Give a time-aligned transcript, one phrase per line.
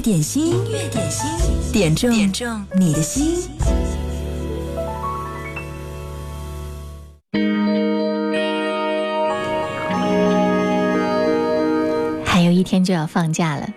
[0.00, 1.28] 点心，音乐点心，
[1.72, 3.36] 点中点中你的心。
[12.24, 13.68] 还有一天就要放假了，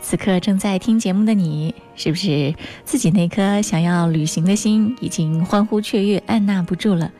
[0.00, 2.52] 此刻正在听节目的你，是不是
[2.84, 7.12] 自己那颗想要旅行的心已经欢呼雀跃、按捺不住了？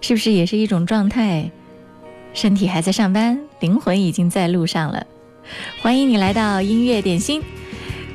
[0.00, 1.50] 是不是也是一种状态？
[2.32, 5.04] 身体还在上班，灵魂已经在路上了。
[5.80, 7.42] 欢迎你来到音乐点心。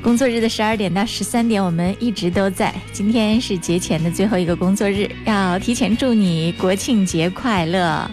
[0.02, 2.74] 工作日的十二点到十三点，我们一直都在。
[2.92, 8.10] 今天是节前的最后一个工作日，要提前祝你国庆节快乐。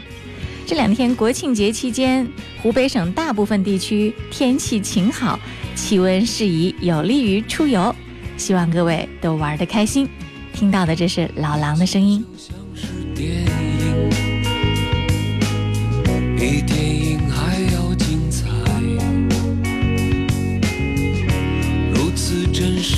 [0.67, 2.27] 这两天国庆节期间，
[2.61, 5.39] 湖北省大部分地区天气晴好，
[5.73, 7.93] 气温适宜，有利于出游。
[8.37, 10.07] 希望各位都玩得开心。
[10.53, 12.23] 听到的这是老狼的声音。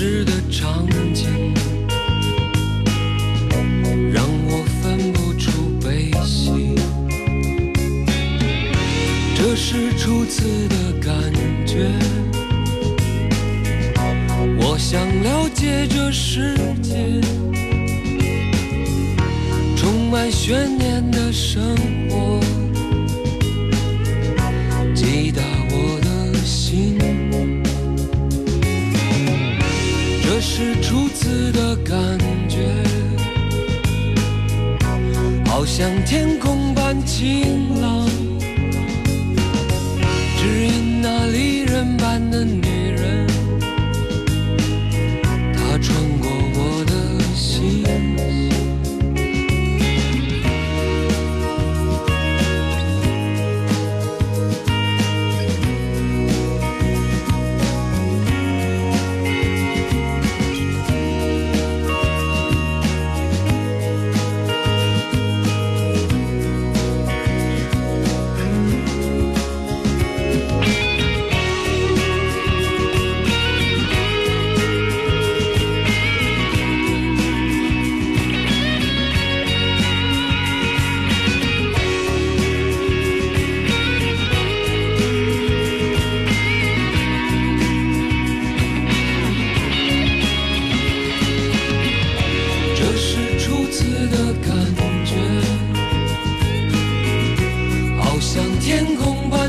[0.01, 1.53] 真实的场景，
[4.11, 6.73] 让我分不出悲喜。
[9.35, 11.13] 这是初次的感
[11.67, 11.87] 觉，
[14.57, 17.21] 我想了解这世界，
[19.77, 21.77] 充满悬念的生
[30.61, 31.97] 是初次的感
[32.47, 32.59] 觉，
[35.47, 38.07] 好像天空般晴朗，
[40.37, 42.70] 只因那离人般的你。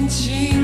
[0.09, 0.62] 轻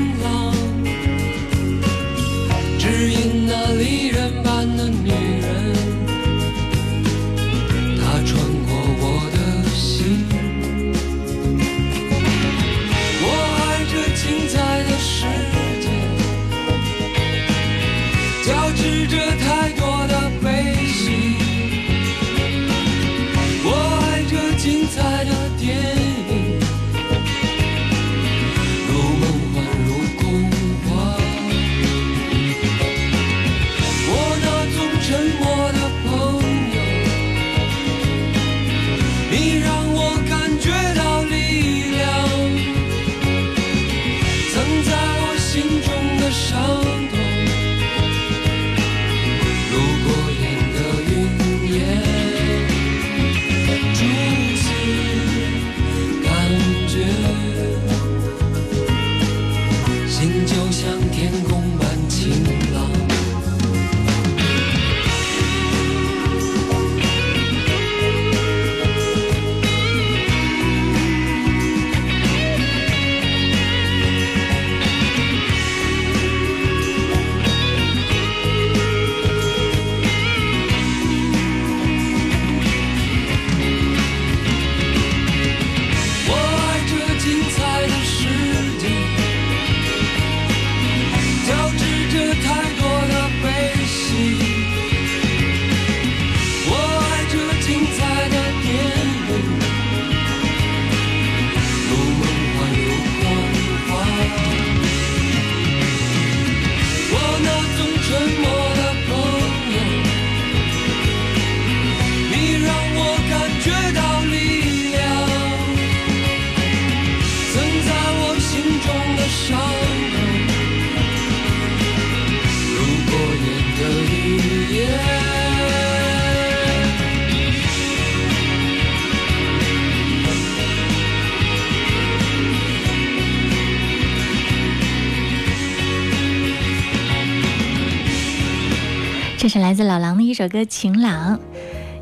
[139.69, 141.37] 来自老狼的一首歌《晴朗》。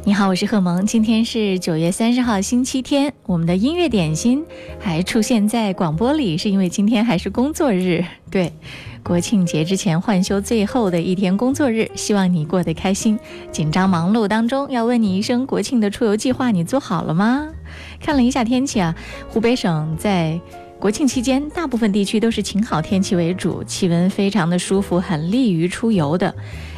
[0.06, 0.86] 你好，我是贺萌。
[0.86, 3.14] 今天是九月三十号，星期天。
[3.26, 4.42] 我们的音乐点心
[4.80, 8.06] 还出现在广播里，是因为今天还是工作日。
[8.32, 8.54] 对，
[9.04, 13.20] 国庆节之前换休最后的一天工作日，希望你过得开心。
[13.52, 17.50] 紧张忙碌当中，要问你一声：国庆的出游计划你做好了吗？
[18.00, 18.96] 看了一下天气啊，
[19.28, 20.40] 湖北省在。
[20.80, 26.34] 国庆期间，大部分地区都是晴好天气为主，气温非常的舒服，很利于出游的。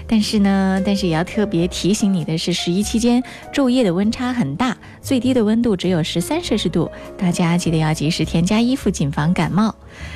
[0.07, 3.21] 但是呢，但是也要特别提醒你的是，十一期间
[3.53, 9.75] 昼夜的温差很大，最低的温度只有十三摄氏度，大家记得要及时添加衣服，谨防感冒。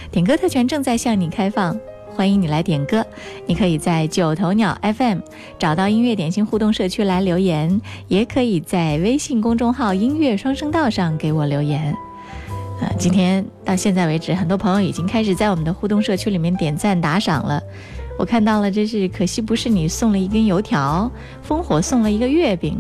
[0.10, 1.78] 点歌特权正在向你开放，
[2.16, 3.06] 欢迎你来点歌。
[3.46, 5.20] 你可以在九头鸟 FM
[5.60, 11.94] 找到音乐点心互动社区来留言，也可以在微信公众号音乐双声道上给我留言。
[12.84, 17.62] 呃，今天到现在为止，很多朋友已经开始在我们的互动社区里面点赞打赏了。
[18.20, 21.10] 我看到了，真是可惜不是你送了一根油条，
[21.48, 22.78] 烽火送了一个月饼。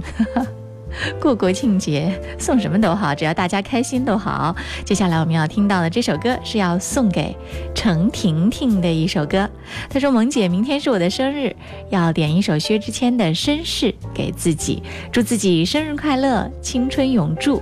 [1.19, 4.53] 过国庆节送什么都好，只要大家开心都好。
[4.83, 7.35] 接下来我们要听到的这首歌是要送给
[7.73, 9.49] 程婷婷的一首歌。
[9.89, 11.55] 她说：“萌姐，明天是我的生日，
[11.89, 17.61] 要点一首薛之谦的《绅士》给自己，祝自己生日快乐，青春永驻。”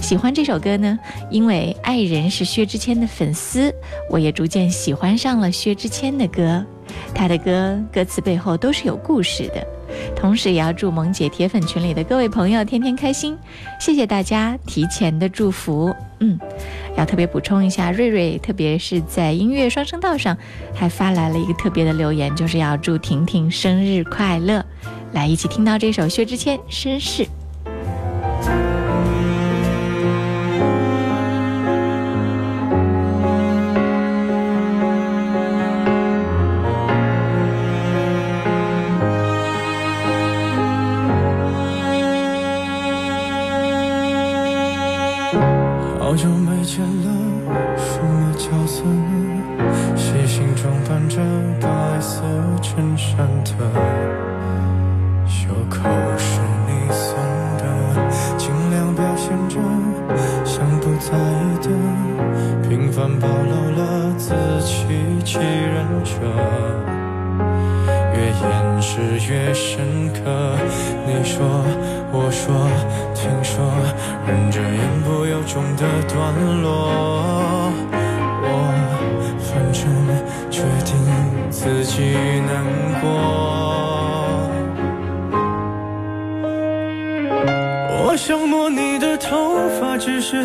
[0.00, 0.98] 喜欢这首歌呢，
[1.30, 3.74] 因为爱人是薛之谦的粉丝，
[4.08, 6.64] 我也逐渐喜欢上了薛之谦的歌。
[7.14, 9.66] 他的歌歌词背后都是有故事的。
[10.16, 13.36] 同时，也要祝萌姐铁粉群里的各位朋友天天开心，
[13.80, 15.94] 谢谢大家提前的祝福。
[16.20, 16.38] 嗯，
[16.96, 20.36] 要特别补充一下，瑞瑞特别是在音乐双声道上
[20.74, 24.64] 还发来了一个特别的留言，就是要祝婷婷生日快乐。
[25.12, 27.24] 来，一起听到这首薛之谦《绅士》。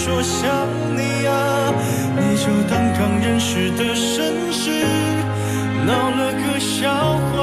[0.00, 0.48] 说想
[0.96, 1.74] 你啊，
[2.16, 4.70] 你就当刚认识的绅士，
[5.84, 7.37] 闹了个笑话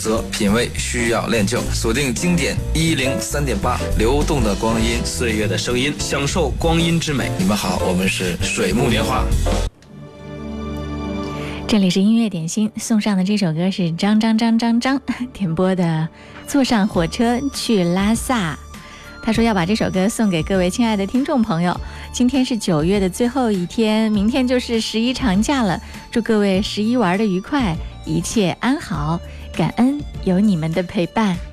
[0.00, 1.60] 择，品味需要练就。
[1.74, 7.30] 锁定经典一零三点八，流动的光阴，岁月的声音，享受光阴之美。
[7.38, 9.22] 你们好，我们是水木年华。
[11.68, 15.00] 这里是音乐点心，送上的这首歌是张张张张张
[15.32, 16.08] 点播的
[16.50, 18.54] 《坐上火车去拉萨》。
[19.22, 21.78] 他说要把这首歌送给各位亲爱的听众朋友。
[22.10, 25.78] 今天是九月的最后一天，明天就是十一长假了，
[26.10, 27.76] 祝各位十一玩的愉快，
[28.06, 29.20] 一切安好，
[29.52, 31.49] 感恩有你们的陪伴。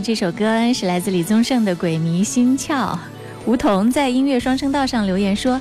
[0.00, 2.92] 这首歌是来自李宗盛的《鬼迷心窍》。
[3.46, 5.60] 梧桐在音乐双声道上留言说：“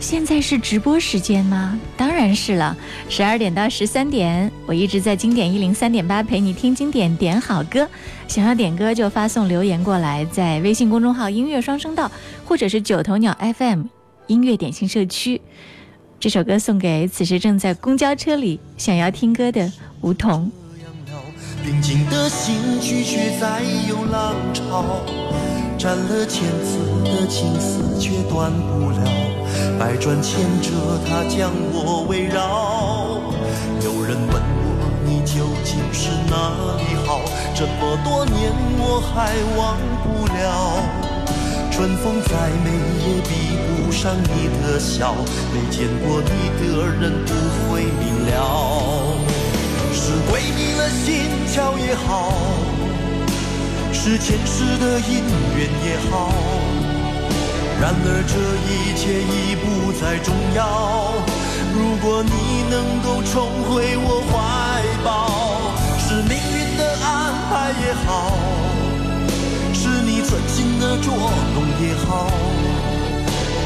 [0.00, 1.78] 现在是直播时间吗？
[1.96, 2.74] 当然是了，
[3.10, 7.86] 十二点到十三点，我一直在经典一零三点八陪你听经典，点好歌。
[8.26, 12.10] 想要点歌就发送留言过来，在微信公众号‘音乐双声道’
[12.46, 13.82] 或者是九头鸟 FM
[14.28, 15.40] 音乐点心社区。
[16.18, 20.50] 这首歌送给此时正在公交车里想要听歌的梧桐。”
[21.64, 24.84] 平静的心拒绝再有浪潮，
[25.78, 29.00] 斩了千次的情丝却断不了，
[29.78, 30.68] 百转千折
[31.08, 33.18] 它将我围绕。
[33.82, 37.22] 有人问我你究竟是哪里好？
[37.54, 40.84] 这么多年我还忘不了。
[41.72, 42.68] 春风再美
[43.06, 45.14] 也比不上你的笑，
[45.50, 46.28] 没见过你
[46.60, 47.32] 的人不
[47.72, 49.03] 会明了。
[50.14, 52.30] 是鬼迷了心窍也好，
[53.92, 55.24] 是前世的因
[55.58, 56.30] 缘也好，
[57.80, 61.14] 然而这一切已不再重要。
[61.74, 62.30] 如果你
[62.70, 64.32] 能够重回我怀
[65.02, 68.38] 抱，是命运的安排也好，
[69.74, 71.12] 是你存心的捉
[71.56, 72.30] 弄也好。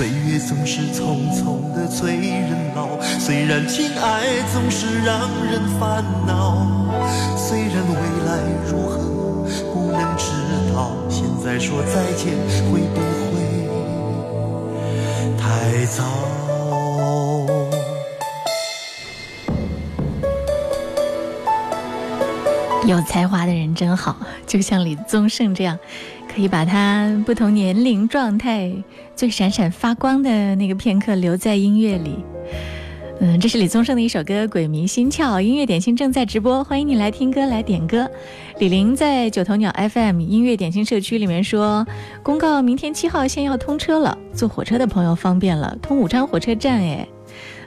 [0.00, 6.66] 岁月总是匆匆的催人老，虽然情爱总是让人烦恼。
[7.36, 8.96] 虽然未来如何
[9.74, 10.24] 不能知
[10.72, 12.32] 道，现在说再见
[12.72, 13.36] 会不会
[15.36, 16.02] 太早？
[22.86, 25.78] 有才华的人真好，就像李宗盛这样，
[26.32, 28.72] 可以把他不同年龄状态
[29.16, 32.24] 最闪闪发光的那个片刻留在音乐里。
[33.20, 38.08] 嗯，这是李宗盛的一首歌《鬼迷心窍》，音乐点心正在直播，欢迎你来听歌来点歌。
[38.58, 41.84] 李玲在九头鸟 FM 音乐点心社区里面说，
[42.22, 47.06] 公告明天七号线要通车了，坐火车的朋友方便了，通武昌火车站哎。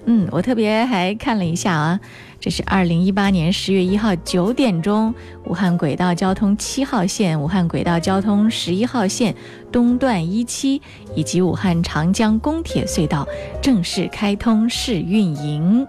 [0.05, 1.99] 嗯，我特别还看了一下啊，
[2.43, 9.33] 这是二零一八年十月一号九点钟，武汉轨道交通七号线、武汉轨道交通十一号线
[9.71, 10.81] 东段一期
[11.15, 13.25] 以及武汉长江公铁隧道
[13.61, 15.87] 正式开通试运营，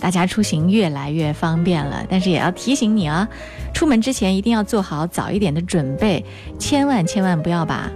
[0.00, 2.04] 大家出行越来越方便了。
[2.10, 3.28] 但是也要提醒你啊，
[3.72, 6.24] 出门之前一定要做好早一点的准备，
[6.58, 7.88] 千万千万不要把。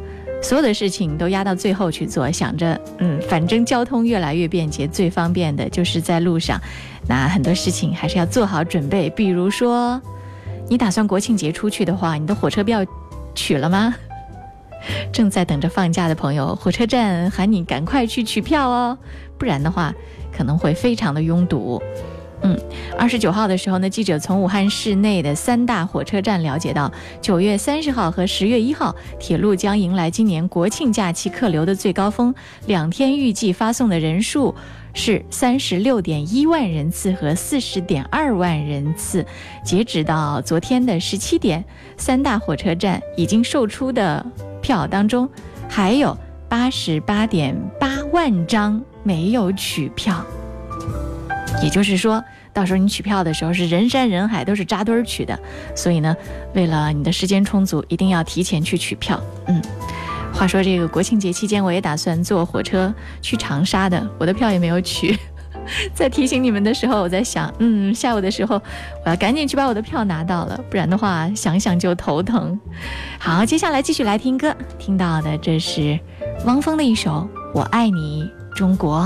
[0.43, 6.61] 所有的事情都压到最后去做，想着，嗯，反正交通越来越便捷，最方便的就是在路上。
[7.07, 10.01] 那很多事情还是要做好准备，比如说，
[10.69, 12.85] 你打算国庆节出去的话，你的火车票
[13.35, 13.95] 取了吗？
[15.13, 18.97] 正在等着放假的朋友，火车站喊你赶快去取票哦，
[19.37, 19.93] 不然的话
[20.33, 21.83] 可能会非常的拥堵。
[22.43, 22.59] 嗯
[22.99, 32.35] 二十九号的时候呢，记者从武汉市内的三大火车站了解到，九月三十号和十月一号，铁路将迎来今年国庆假期客流的最高峰，
[32.67, 34.55] 两天预计发送的人数
[34.93, 39.25] 是三十六点一万人次和四十点二万人次。
[39.65, 41.65] 截止到昨天的十七点，
[41.97, 44.25] 三大火车站已经售出的
[44.61, 45.29] 票当中，
[45.69, 46.17] 还有
[46.49, 50.25] 八十八点八万张没有取票。
[51.63, 55.39] 也就是说，到时候你取票的时候是人山人海，都是扎堆儿取的。
[55.75, 56.17] 所以呢，
[56.55, 59.21] 为了你的时间充足，一定要提前去取票。
[59.47, 59.61] 嗯，
[60.33, 65.19] 话说这个国庆节期间，我也打算坐火车去长沙的，我的票也没有取。
[65.95, 68.61] 在提醒你们的时候，我在想，嗯，下午的时候
[69.05, 72.59] 我要赶紧去把我的票拿到了，不然的话想想就头疼。
[73.19, 76.01] 好，接下来继续来听歌，听到的这是
[76.47, 77.11] 汪峰的一首
[77.55, 79.03] 《我爱你中国》。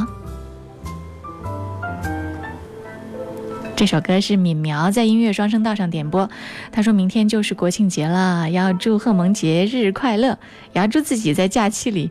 [3.76, 6.30] 这首歌是敏苗在音乐双声道上点播。
[6.70, 10.38] 他说明天就是国庆节了，要祝贺萌节日快乐，
[10.72, 12.10] 也要祝自己在假期里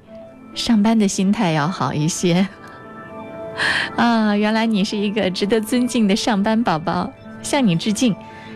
[0.54, 2.46] 上班的心态要好一些。
[3.96, 7.10] 啊，原来你是一个值得尊敬的上班宝宝，
[7.42, 8.14] 向你致敬。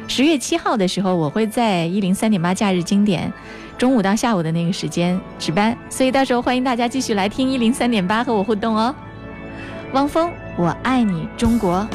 [0.09, 3.31] 十月七号的时候，我会在一零三点八假日经典
[3.77, 8.93] 中午到下午的那个时间值班，所以到时候欢迎大家继续来听一零三点八和我互动哦。
[9.93, 11.87] 汪峰，我爱你中国。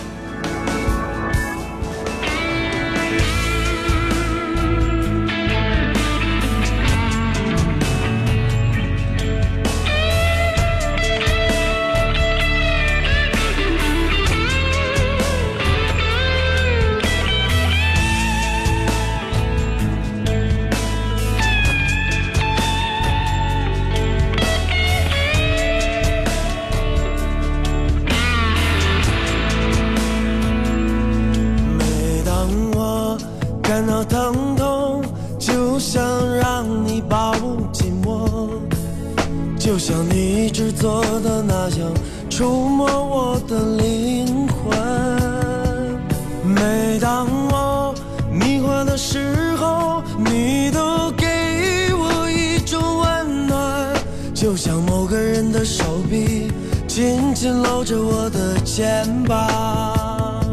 [56.95, 60.45] 紧紧搂着我的肩膀。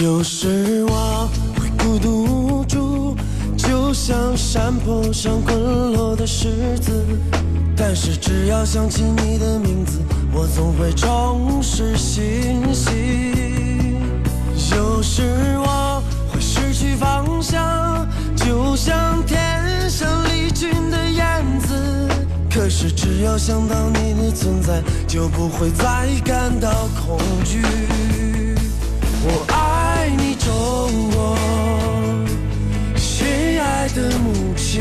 [0.00, 1.28] 有时我
[1.60, 3.14] 会孤独无助，
[3.58, 7.04] 就像山坡上滚落的石子。
[7.76, 10.00] 但是只要想起你的名字，
[10.32, 14.00] 我总会重拾信心。
[14.74, 15.22] 有时
[15.58, 19.43] 我会失去方向，就像天
[20.54, 22.08] 上离群的样子。
[22.50, 27.60] 可是只要想到你的存在，就不会再感到恐惧。
[29.26, 31.36] 我爱你，中国，
[32.96, 33.26] 亲
[33.60, 34.80] 爱的母亲，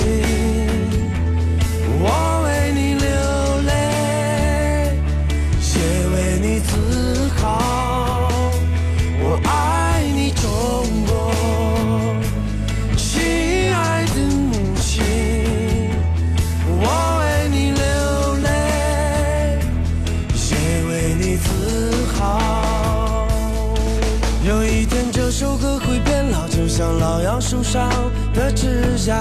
[27.73, 29.15] 杨树上的指甲。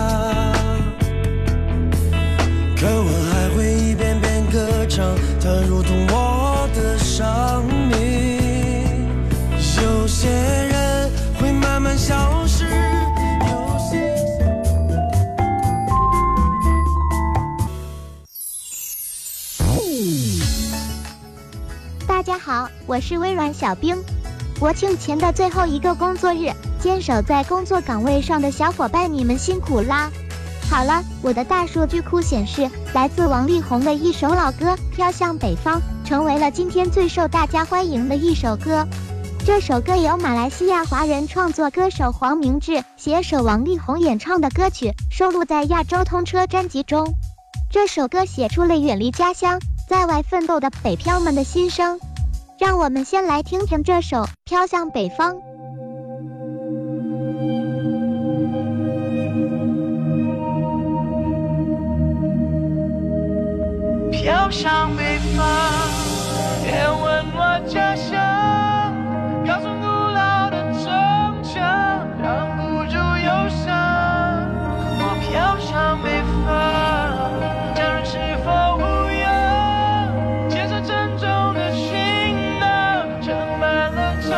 [2.76, 9.08] 可我还会一遍遍歌唱，它如同我的生命。
[9.82, 11.10] 有些人
[11.40, 14.14] 会慢慢消失，有些。
[22.06, 23.96] 大家好，我是微软小冰。
[24.58, 30.10] 国庆前的最后一个工作日，坚守在工作岗位上的小伙伴，你们辛苦啦！
[30.68, 38.84] 好了，我的大数据库显示，来自王力宏的一首老歌《飘向北方》成为了今天最受大家欢迎的一首歌。
[39.46, 47.06] 这首歌由马来西亚华人创作歌手黄明志携手王力宏演唱的歌曲，收录在《亚洲通车》专辑中。
[47.70, 52.00] 这首歌写出了远离家乡、在外奋斗的北漂们的心声。
[52.58, 55.34] 让我们先来听听这首《飘向北方》。
[64.22, 65.44] 飘向北方，
[66.62, 68.14] 别问我家乡，
[69.44, 70.86] 告诉古老的城
[71.42, 73.66] 墙，挡不住忧伤。
[75.00, 76.46] 我飘向北方，
[77.74, 78.12] 家人是
[78.44, 78.80] 否无
[79.10, 80.48] 恙？
[80.48, 81.90] 肩上沉重的行
[82.60, 82.70] 囊，
[83.20, 84.30] 盛满了惆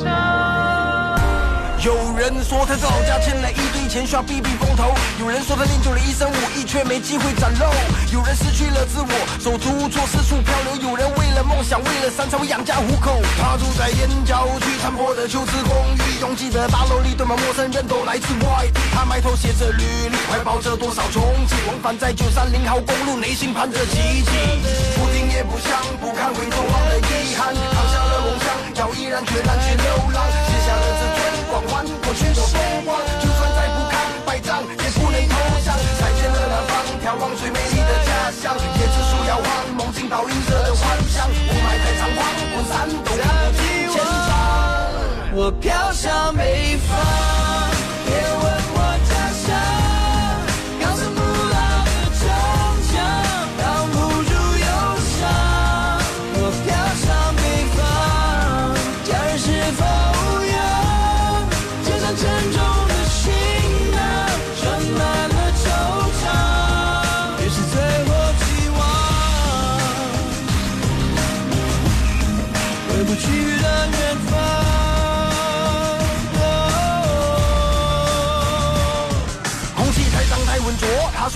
[0.00, 1.84] 怅。
[1.84, 3.65] 有人说他老家欠来一。
[4.04, 4.92] 需要避避风头。
[5.20, 7.64] 有人说他练就了一身武艺，却没机会展露。
[8.12, 10.90] 有人失去了自我，手足无措，四处漂流。
[10.90, 13.22] 有人为了梦想，为了山才会养家糊口。
[13.38, 18.80] 他住在燕郊区残破的旧式公寓，拥挤的大楼里堆满陌生人，都来自外地。
[18.92, 24.30] 他埋头写着履历，怀抱着多少憧憬，往返在九三零号公路，内心盼着奇迹。
[24.96, 33.25] 不听也不想，不看回头望的遗憾，扛下了梦想，要毅然决然去流浪，卸下了自尊光环，过去的风光。
[37.06, 41.28] 眺望最美丽的家乡，椰子树摇晃，梦境倒映着的幻想。
[41.30, 41.30] 雾
[41.62, 43.10] 霾太猖狂，不闪动，不
[43.54, 43.62] 及
[43.94, 44.26] 前方。
[45.32, 46.75] 我飘向北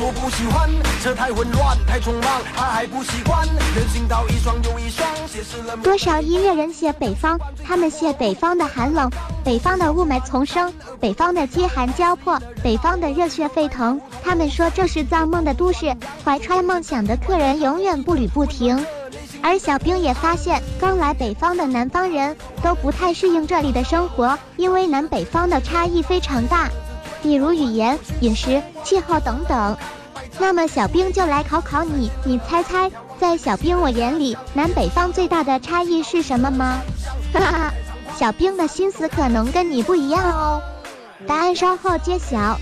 [0.00, 0.66] 说不喜欢。
[1.02, 3.46] 车太混乱太匆忙，他还不习惯。
[3.76, 9.10] 人行道一双又一双，写实了多少音乐人写北方，他们写北方的寒冷，
[9.44, 14.00] 北方的雾霾丛生，北方的饥寒交迫，北方的热血沸腾。
[14.24, 18.82] 他们说这是造梦的都市，怀揣梦想的客人永远步履不停。
[19.42, 26.70] 而小兵也发现，刚来北方的南方人都不太适应这里的生活，因为南北方的差异非常大，
[27.22, 29.76] 比如语言、饮食、气候等等。
[30.38, 36.80] 那么小兵就来考考你，你猜猜，在小兵我眼里，南北方最大的差异是什么吗？
[37.32, 37.74] 哈哈，
[38.16, 40.62] 小兵的心思可能跟你不一样哦。
[41.26, 42.58] 答案稍后揭晓。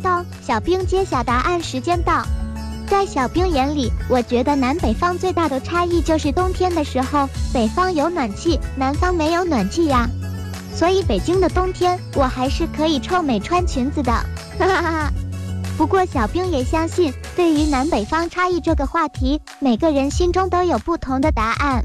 [0.00, 2.24] 当当当，小兵揭晓答案时间到。
[2.86, 10.08] 在小兵眼里，我觉得南北方最大的差异就是冬天的时候，北方有暖气，南方没有暖气呀。
[10.74, 14.12] 所以北京的冬天，我还是可以臭美穿裙子的。
[14.12, 14.26] 哈
[14.58, 15.12] 哈哈哈。
[15.76, 21.84] 不过小兵也相信，对于南北方差异这个话题，每个人心中都有不同的答案。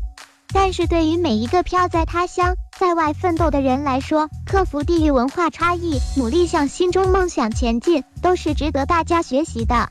[0.53, 9.87] 但是对于每一个飘在他乡、在外奋斗的人来说，克服地域文化差异，努力向心中梦想前进，都是值得大家学习的。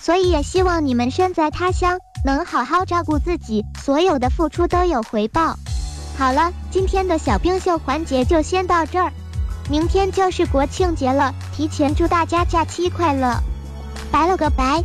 [0.00, 5.56] 所以也希望你们身在他乡，能好好照顾自己，所有的付出都有回报。
[6.18, 9.12] 好了，今天的小冰秀环节就先到这儿，
[9.70, 13.36] 明天就是国庆节了，提前祝大家假期快乐，
[14.10, 14.84] 拜了个拜。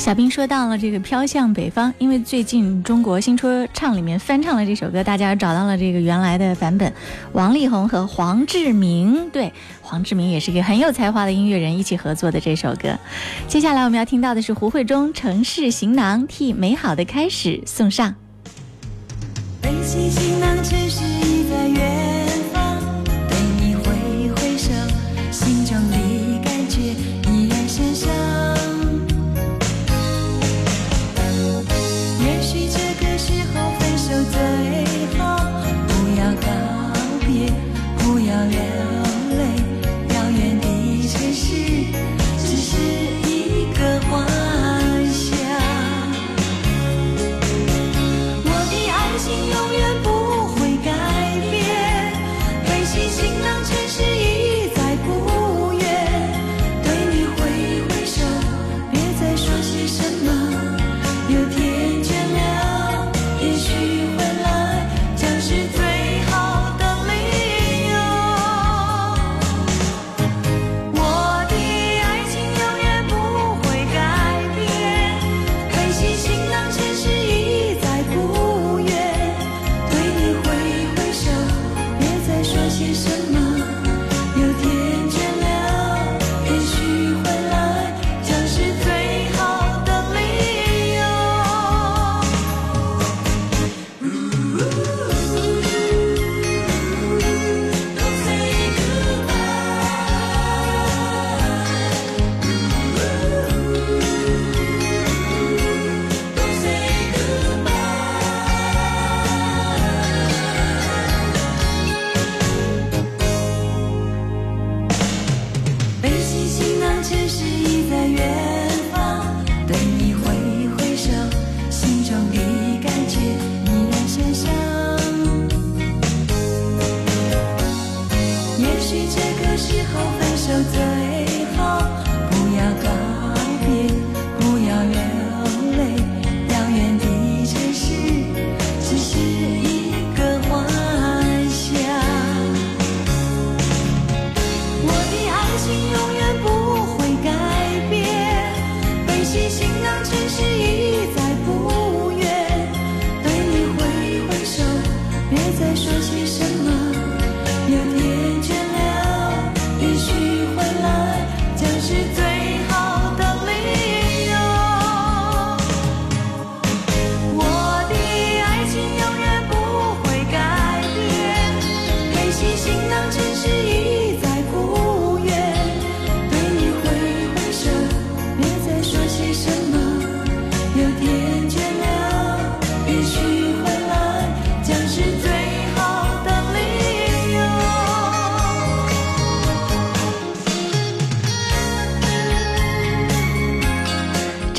[0.00, 6.90] 小兵说到了这个《飘向北方》，因为最近中国新说唱里面翻唱了这首歌，大家找到了这个原来的版本，
[7.32, 12.98] 王力宏和黄志明，对，黄志明也是一个很有才华的音乐人，一起合作的这首歌。
[13.46, 18.14] 接下来我们要听到的是胡慧中《城市行囊》，替美好的开始送上。
[19.60, 21.04] 背起行囊，城市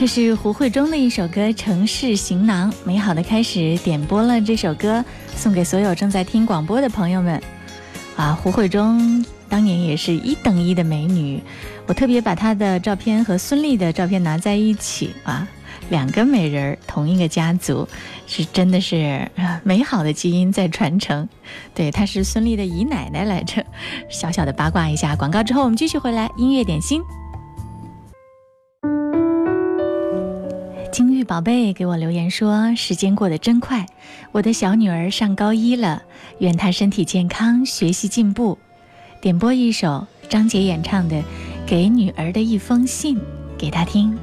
[0.01, 3.77] 这是胡慧中的一首歌《城市行囊》，美好的开始。
[3.83, 7.39] 点播了这首歌，送给所有正在听广播的朋友们。
[8.15, 11.39] 啊，胡慧中当年也是一等一的美女，
[11.85, 15.47] 我特别把她的照片和孙俪的照片拿在一起啊，
[15.91, 17.87] 两个美人儿，同一个家族，
[18.25, 19.29] 是真的是
[19.61, 21.29] 美好的基因在传承。
[21.75, 23.63] 对，她是孙俪的姨奶奶来着。
[24.09, 27.03] 小小的八卦一下，广告之后我们继续回来，音乐点心。
[30.91, 33.85] 金玉宝贝给我留言说：“时间过得真快，
[34.33, 36.03] 我的小女儿上高一了，
[36.39, 38.57] 愿她身体健康，学习进步。”
[39.21, 41.15] 点播一首张杰演唱的
[41.65, 43.15] 《给女儿的一封信》
[43.57, 44.17] 给她听。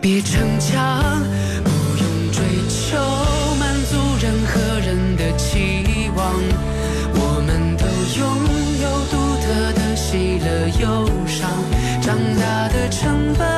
[0.00, 1.22] 别逞强，
[1.64, 2.96] 不用追求
[3.58, 6.32] 满足任何人的期望。
[7.18, 7.84] 我们都
[8.18, 8.22] 拥
[8.82, 10.46] 有独特的喜乐
[10.80, 10.84] 忧
[11.26, 11.50] 伤，
[12.02, 13.55] 长大的成本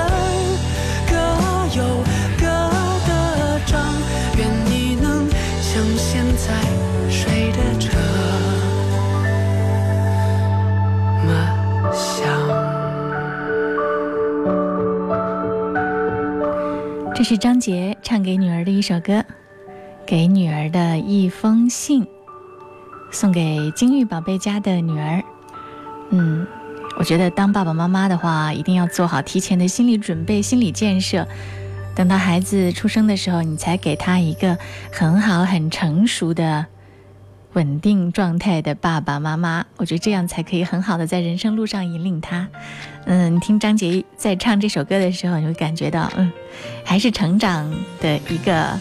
[17.28, 19.22] 是张杰唱给女儿的一首歌，
[20.06, 22.06] 给女儿的一封信，
[23.10, 25.22] 送给金玉宝贝家的女儿。
[26.08, 26.46] 嗯，
[26.98, 31.28] 我觉得当爸爸妈妈的话，一定要做好提前的心理准备、心理建设。
[31.94, 34.56] 等到孩子出生的时候，你才给他一个
[34.90, 36.64] 很好、很成熟的、
[37.58, 39.64] 稳定状态的爸爸妈妈。
[39.78, 42.46] 我觉得这样才可以很好的在人生路上引领他。
[43.06, 46.30] 嗯，听张杰在唱这首歌的时候，你会感觉到，嗯，
[46.84, 47.68] 还是成长
[48.00, 48.78] 的一个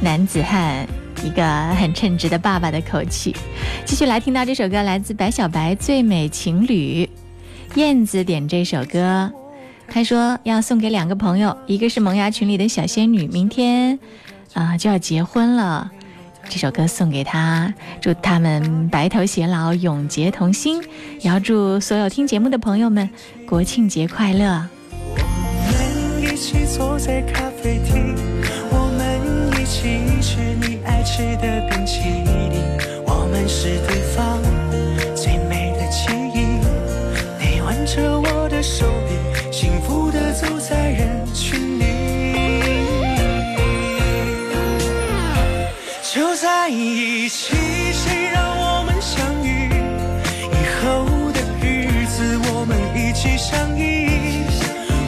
[0.00, 0.86] 男子汉，
[1.24, 3.34] 一个很称职的爸爸的口气。
[3.84, 7.04] 继续来听到这首歌，来自白小白《最美情侣》，
[7.76, 9.32] 燕子点这首歌，
[9.88, 13.98] 他说要送给两个朋友，一个是萌芽群里的小仙女，明天
[14.54, 15.90] 啊、就要结婚了。
[16.50, 20.82] 这首歌送给他，祝他们白头偕老，永结同心。
[21.20, 23.08] 也要祝所有听节目的朋友们
[23.46, 24.68] 国庆节快乐。
[25.16, 25.22] 我
[25.70, 28.16] 们一起坐在咖啡厅，
[28.72, 32.60] 我们一起吃你爱吃的冰淇淋，
[33.06, 34.42] 我们是对方
[35.14, 36.58] 最美的记忆。
[37.38, 41.09] 你挽着我的手臂，幸福的走在人
[46.70, 47.52] 在一起，
[47.92, 49.68] 谁让我们相遇？
[50.52, 54.44] 以后的日子，我们一起相依。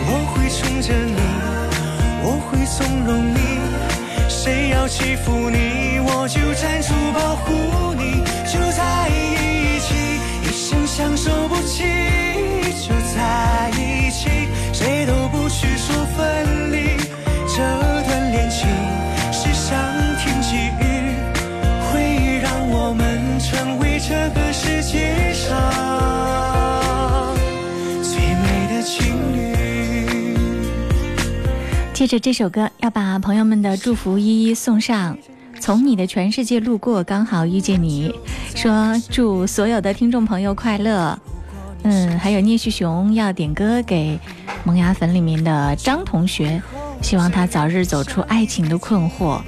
[0.08, 1.20] 我会宠着你，
[2.24, 3.38] 我会纵容你。
[4.28, 8.24] 谁要欺负你，我就站出保护你。
[8.52, 9.94] 就在一起，
[10.42, 12.11] 一生相守不弃。
[24.92, 25.56] 个世界上
[28.02, 30.36] 最美的情侣。
[31.94, 35.16] 借着这首歌，要把朋友们的祝福一一送上。
[35.58, 38.12] 从你的全世界路过，刚好遇见你，
[38.54, 41.18] 说祝所有的听众朋友快乐。
[41.84, 44.20] 嗯，还有聂旭雄要点歌给
[44.64, 46.60] 萌芽粉里面的张同学，
[47.00, 49.40] 希望他早日走出爱情的困惑。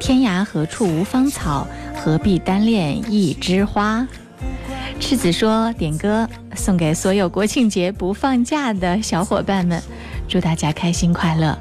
[0.00, 1.66] 天涯何处无芳草，
[1.96, 4.06] 何必单恋一枝花。
[4.98, 9.80] 赤子说点歌送给所有国庆节不放假的小伙伴们，
[10.26, 11.56] 祝大家开心快乐。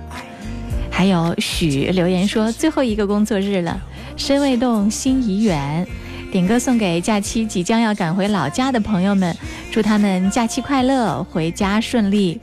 [0.89, 3.79] 还有许留言说最后一个工作日了，
[4.15, 5.85] 身未动，心已远。
[6.31, 9.35] 点歌送给假期即将要赶回老家的朋友们，
[9.71, 12.39] 祝他们假期快乐，回家顺利。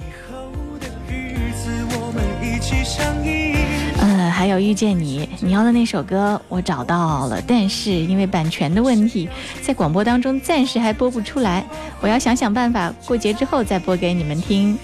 [4.53, 9.29] 有遇见你，你要的那首歌我找到了，但是因为版权的问题，
[9.63, 11.65] 在广播当中暂时还播不出来，
[12.01, 14.79] 我要想想办法，过节之后再播给你们听。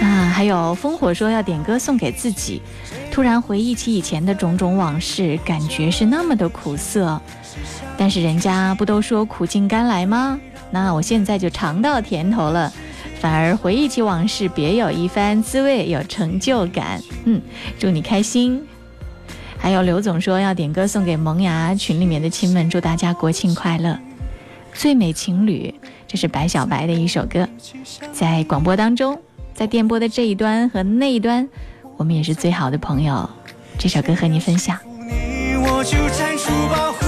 [0.00, 2.62] 啊，还有烽火说要点歌送给自己，
[3.10, 7.20] 突然回忆起以前的种种往事，感觉是那么的苦涩。
[7.96, 10.38] 但是人家不都说苦尽甘来吗？
[10.70, 12.72] 那我现在就尝到甜头了。
[13.20, 17.02] 反而回忆起往事，别有一番滋味，有成就感。
[17.24, 17.40] 嗯，
[17.78, 18.64] 祝你开心。
[19.58, 23.98] 还有刘总说要点歌送给萌芽群里面的亲们，祝大家国庆快乐。
[24.72, 25.74] 最美情侣，
[26.06, 27.48] 这是白小白的一首歌，
[28.12, 29.20] 在广播当中，
[29.52, 31.48] 在电波的这一端和那一端，
[31.96, 33.28] 我们也是最好的朋友。
[33.76, 34.78] 这首歌和你分享。
[34.86, 35.98] 你我就
[36.92, 37.07] 护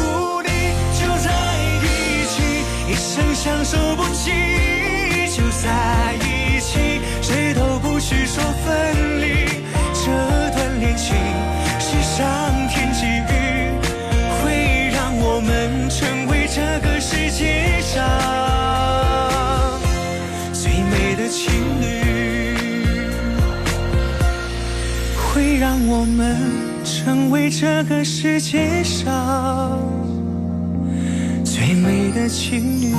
[26.21, 26.37] 们
[26.85, 29.81] 成为这个世界上
[31.43, 32.95] 最美的情侣。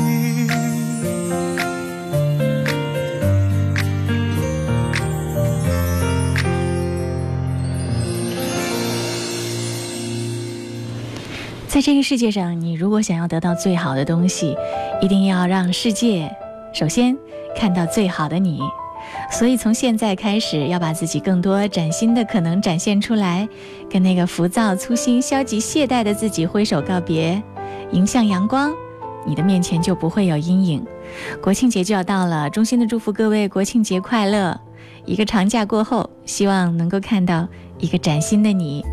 [11.68, 14.56] 在这个世界上，你如果想要得到最好的东西，
[15.00, 16.28] 一定要让世界
[16.74, 17.16] 首先
[17.56, 18.60] 看到最好的你。
[19.32, 23.48] 所以从现在开始，要把自己更多崭新的可能展现出来，
[23.90, 27.42] 跟那个浮躁、粗心、消极、懈怠的自己挥手告别，
[27.92, 28.72] 迎向阳光，
[29.26, 30.86] 你的面前就不会有阴影。
[31.42, 34.60] 国庆节就要到了，衷心的祝福各位国庆节快乐！
[35.06, 37.48] 一个长假过后，希望能够看到
[37.80, 38.86] 一个崭新的你。